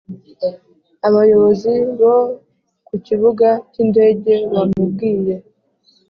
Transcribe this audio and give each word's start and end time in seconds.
abayobozi 1.07 1.73
bo 1.99 2.15
ku 2.87 2.95
kibuga 3.05 3.47
cyindege 3.71 4.33
bamubwiye 4.53 5.35